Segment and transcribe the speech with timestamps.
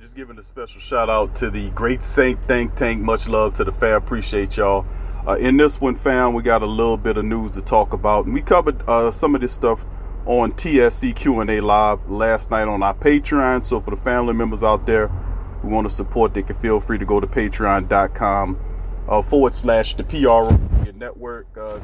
[0.00, 3.00] Just giving a special shout out to the Great Saint Think Tank.
[3.00, 3.94] Much love to the fam.
[3.94, 4.84] Appreciate y'all.
[5.26, 8.26] Uh, in this one, fam, we got a little bit of news to talk about.
[8.26, 9.86] And we covered uh, some of this stuff
[10.26, 13.64] on TSC Q&A Live last night on our Patreon.
[13.64, 16.98] So for the family members out there who want to support, they can feel free
[16.98, 18.60] to go to patreon.com
[19.08, 21.46] uh, forward slash the PR network.
[21.56, 21.78] Uh,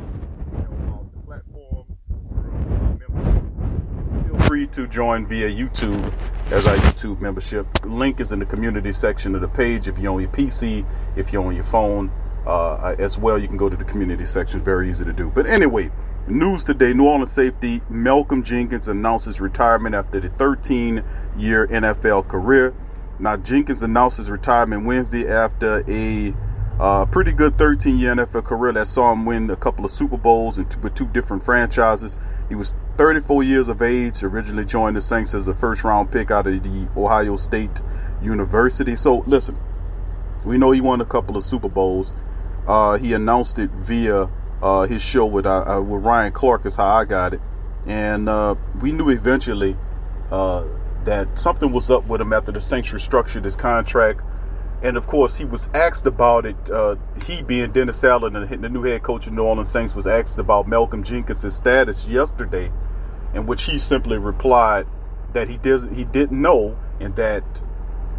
[4.24, 6.12] feel free to join via YouTube
[6.50, 7.66] as our YouTube membership.
[7.86, 9.88] Link is in the community section of the page.
[9.88, 10.84] If you're on your PC,
[11.16, 12.12] if you're on your phone,
[12.46, 14.60] uh, as well, you can go to the community section.
[14.60, 15.30] Very easy to do.
[15.30, 15.90] But anyway,
[16.28, 22.74] news today: New Orleans safety Malcolm Jenkins announces retirement after the 13-year NFL career.
[23.18, 26.34] Now, Jenkins announces retirement Wednesday after a
[26.78, 30.58] uh, pretty good 13-year NFL career that saw him win a couple of Super Bowls
[30.58, 32.18] and two, with two different franchises.
[32.50, 36.30] He was 34 years of age, originally joined the Saints as a first round pick
[36.30, 37.80] out of the Ohio State
[38.22, 38.96] University.
[38.96, 39.58] So, listen,
[40.44, 42.12] we know he won a couple of Super Bowls.
[42.66, 44.28] Uh, he announced it via
[44.62, 47.40] uh, his show with uh, uh with Ryan Clark, is how I got it.
[47.86, 49.76] And uh, we knew eventually
[50.30, 50.66] uh,
[51.04, 54.20] that something was up with him after the Saints restructured his contract
[54.82, 56.56] and of course, he was asked about it.
[56.68, 60.08] Uh, he being Dennis Allen, the, the new head coach of New Orleans Saints, was
[60.08, 62.70] asked about Malcolm Jenkins' status yesterday,
[63.34, 64.86] in which he simply replied
[65.32, 67.44] that he doesn't, he didn't know, and that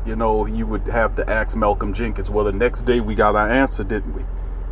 [0.06, 2.29] you know you would have to ask Malcolm Jenkins.
[2.29, 4.23] Well, the next day we got our answer, didn't we?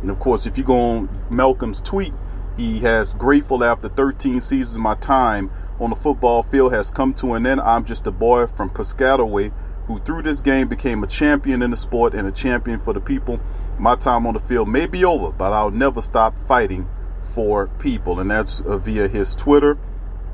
[0.02, 2.12] And of course, if you go on Malcolm's tweet,
[2.56, 5.50] he has grateful after 13 seasons, of my time
[5.80, 7.60] on the football field has come to an end.
[7.60, 9.52] I'm just a boy from Piscataway
[9.86, 13.00] who through this game became a champion in the sport and a champion for the
[13.00, 13.40] people.
[13.78, 16.88] My time on the field may be over, but I'll never stop fighting
[17.22, 18.20] for people.
[18.20, 19.78] And that's uh, via his Twitter.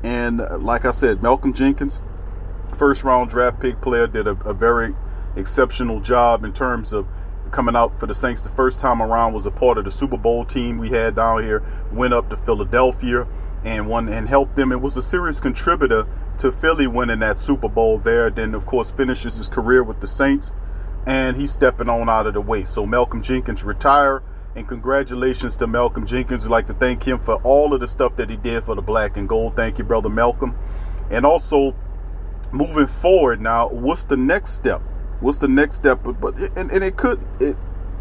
[0.03, 1.99] And like I said, Malcolm Jenkins,
[2.77, 4.95] first round draft pick player, did a, a very
[5.35, 7.07] exceptional job in terms of
[7.51, 10.17] coming out for the Saints the first time around, was a part of the Super
[10.17, 13.27] Bowl team we had down here, went up to Philadelphia
[13.63, 14.71] and won and helped them.
[14.71, 16.07] It was a serious contributor
[16.39, 18.29] to Philly winning that Super Bowl there.
[18.29, 20.53] Then, of course, finishes his career with the Saints,
[21.05, 22.63] and he's stepping on out of the way.
[22.63, 24.23] So Malcolm Jenkins retire,
[24.55, 26.43] and congratulations to Malcolm Jenkins.
[26.43, 28.81] We'd like to thank him for all of the stuff that he did for the
[28.81, 29.55] Black and Gold.
[29.55, 30.57] Thank you, brother Malcolm.
[31.09, 31.75] And also,
[32.51, 34.81] moving forward now, what's the next step?
[35.19, 36.01] What's the next step?
[36.03, 37.57] But but and, and it could it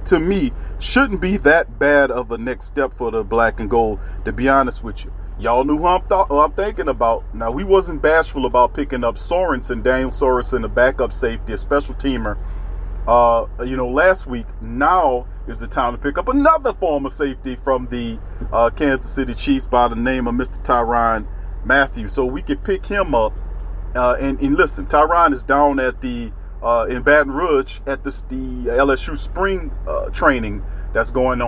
[0.06, 4.00] to me shouldn't be that bad of a next step for the Black and Gold.
[4.24, 7.22] To be honest with you Y'all knew who I'm, th- who I'm thinking about.
[7.32, 11.94] Now, we wasn't bashful about picking up Sorensen, Daniel Sorensen, the backup safety, a special
[11.94, 12.36] teamer,
[13.06, 14.46] uh, you know, last week.
[14.60, 18.18] Now is the time to pick up another former safety from the
[18.52, 20.62] uh, Kansas City Chiefs by the name of Mr.
[20.62, 21.26] Tyrann
[21.64, 22.08] Mathieu.
[22.08, 23.32] So we could pick him up.
[23.94, 26.30] Uh, and, and, listen, Tyrann is down at the
[26.62, 31.47] uh, in Baton Rouge at this, the LSU spring uh, training that's going on.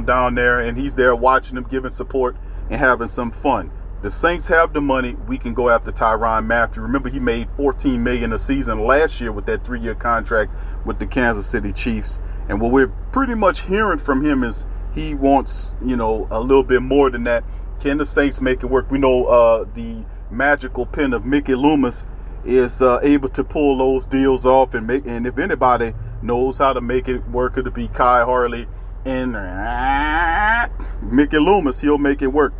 [0.00, 2.36] down there and he's there watching them, giving support
[2.70, 3.70] and having some fun.
[4.02, 5.14] The Saints have the money.
[5.28, 6.82] We can go after Tyrann Mathieu.
[6.82, 10.52] Remember, he made 14 million a season last year with that three-year contract
[10.84, 12.18] with the Kansas City Chiefs.
[12.48, 16.64] And what we're pretty much hearing from him is he wants, you know, a little
[16.64, 17.44] bit more than that.
[17.80, 18.90] Can the Saints make it work?
[18.90, 22.06] We know uh, the magical pen of Mickey Loomis
[22.44, 25.06] is uh, able to pull those deals off and make.
[25.06, 27.58] And if anybody knows how to make it work.
[27.58, 28.66] It'll be Khai Harley
[29.04, 29.32] and
[31.02, 31.80] Mickey Loomis.
[31.80, 32.54] He'll make it work.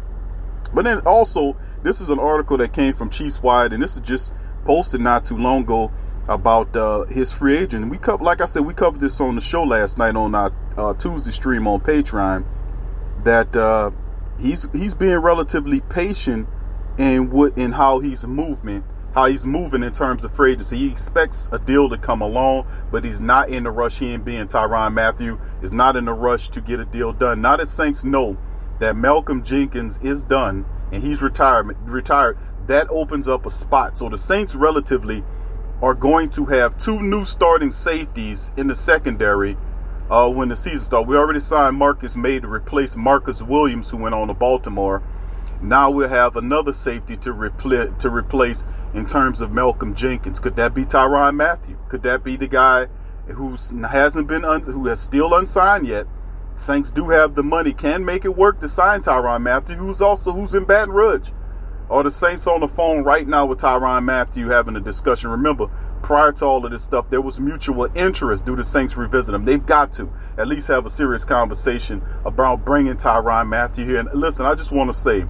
[0.75, 4.01] But then also, this is an article that came from Chiefs Wire, and this is
[4.01, 4.33] just
[4.65, 5.91] posted not too long ago
[6.29, 7.91] about uh, his free agent.
[7.91, 10.53] We cover, like I said, we covered this on the show last night on our
[10.77, 12.45] uh, Tuesday stream on Patreon.
[13.25, 13.91] That uh,
[14.41, 16.49] he's he's being relatively patient
[16.99, 20.79] in what in how he's movement, how he's moving in terms of free agency.
[20.79, 23.99] He expects a deal to come along, but he's not in the rush.
[23.99, 27.41] He and being Tyrann Mathieu is not in the rush to get a deal done.
[27.43, 28.37] Now that Saints know
[28.79, 33.99] that Malcolm Jenkins is done and he's retired, retired, that opens up a spot.
[33.99, 35.25] So the Saints relatively
[35.83, 39.57] are going to have two new starting safeties in the secondary
[40.11, 41.09] uh, when the season starts.
[41.09, 45.03] We already signed Marcus Maye to replace Marcus Williams, who went on to Baltimore.
[45.61, 48.65] Now we'll have another safety to, repl- to replace
[48.95, 50.41] in terms of Malcolm Jenkins.
[50.41, 51.77] Could that be Tyrann Mathieu?
[51.89, 52.87] Could that be the guy
[53.27, 53.57] who
[53.87, 56.07] hasn't been un- who has still unsigned yet?
[56.57, 60.33] Saints do have the money, can make it work to sign Tyrann Mathieu, who's also
[60.33, 61.31] who's in Baton Rouge.
[61.91, 65.31] Are the Saints on the phone right now with Tyrann Mathieu having a discussion?
[65.31, 65.69] Remember,
[66.03, 69.45] prior to all of this stuff, there was mutual interest due to Saints revisit him.
[69.45, 73.99] They've got to at least have a serious conversation about bringing Tyrann Mathieu here.
[73.99, 75.27] And listen, I just want to say,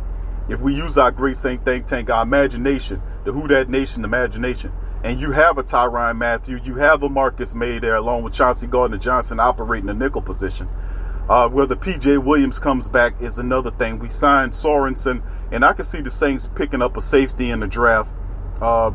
[0.49, 4.73] if we use our great Saint think tank, our imagination, the Who Dat Nation imagination,
[5.05, 8.67] and you have a Tyrann Mathieu, you have a Marcus Maye there along with Chauncey
[8.67, 10.69] Gardner Johnson operating the nickel position.
[11.29, 13.99] Uh, whether PJ Williams comes back is another thing.
[13.99, 15.23] We signed Sorensen,
[15.53, 18.11] and I can see the Saints picking up a safety in the draft,
[18.61, 18.91] uh,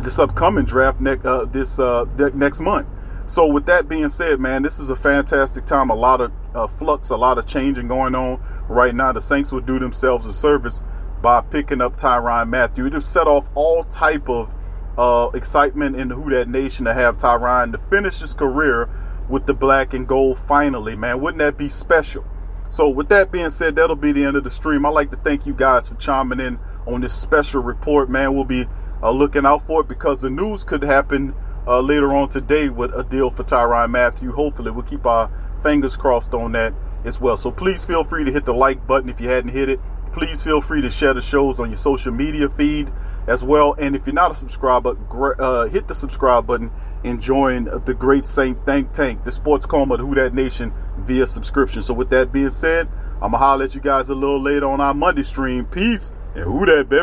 [0.00, 2.88] this upcoming draft next uh, this uh, next month.
[3.26, 5.90] So with that being said, man, this is a fantastic time.
[5.90, 9.12] A lot of uh, flux, a lot of changing going on right now.
[9.12, 10.82] The Saints will do themselves a service
[11.24, 12.86] by picking up Tyrann Mathieu.
[12.86, 14.54] It'll set off all type of
[14.98, 18.90] uh, excitement in the Who Dat Nation to have Tyrann to finish his career
[19.30, 21.22] with the black and gold finally, man.
[21.22, 22.26] Wouldn't that be special?
[22.68, 24.84] So, with that being said, that'll be the end of the stream.
[24.84, 28.34] I'd like to thank you guys for chiming in on this special report, man.
[28.34, 28.66] We'll be
[29.02, 31.34] uh, looking out for it because the news could happen
[31.66, 34.30] uh, later on today with a deal for Tyrann Mathieu.
[34.32, 35.30] Hopefully, we'll keep our
[35.62, 36.74] fingers crossed on that
[37.06, 37.38] as well.
[37.38, 39.80] So, please feel free to hit the like button if you hadn't hit it.
[40.14, 42.92] Please feel free to share the shows on your social media feed
[43.26, 43.74] as well.
[43.80, 44.96] And if you're not a subscriber,
[45.40, 46.70] uh, hit the subscribe button
[47.02, 51.26] and join the Great Saint Think Tank, the Sports Coma, the Who Dat Nation via
[51.26, 51.82] subscription.
[51.82, 54.80] So with that being said, I'm gonna holler at you guys a little later on
[54.80, 55.64] our Monday stream.
[55.64, 57.02] Peace and Who Dat baby.